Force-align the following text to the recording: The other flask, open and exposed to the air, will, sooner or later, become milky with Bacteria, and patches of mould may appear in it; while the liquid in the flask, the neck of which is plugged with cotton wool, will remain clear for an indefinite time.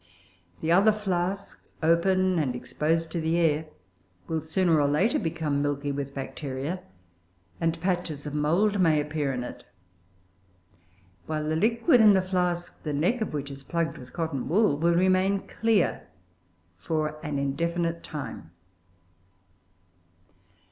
The 0.61 0.71
other 0.71 0.91
flask, 0.91 1.61
open 1.83 2.39
and 2.39 2.55
exposed 2.55 3.11
to 3.11 3.21
the 3.21 3.37
air, 3.37 3.67
will, 4.27 4.41
sooner 4.41 4.81
or 4.81 4.87
later, 4.87 5.19
become 5.19 5.61
milky 5.61 5.91
with 5.91 6.15
Bacteria, 6.15 6.81
and 7.59 7.79
patches 7.81 8.25
of 8.25 8.33
mould 8.33 8.79
may 8.81 8.99
appear 8.99 9.31
in 9.31 9.43
it; 9.43 9.63
while 11.27 11.47
the 11.47 11.55
liquid 11.55 12.01
in 12.01 12.13
the 12.13 12.21
flask, 12.23 12.73
the 12.81 12.93
neck 12.93 13.21
of 13.21 13.31
which 13.31 13.51
is 13.51 13.63
plugged 13.63 13.99
with 13.99 14.11
cotton 14.11 14.49
wool, 14.49 14.75
will 14.75 14.95
remain 14.95 15.39
clear 15.41 16.07
for 16.77 17.23
an 17.23 17.37
indefinite 17.37 18.01
time. 18.01 18.49